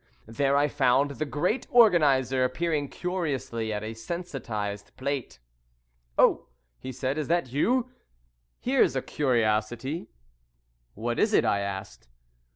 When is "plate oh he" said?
4.97-6.91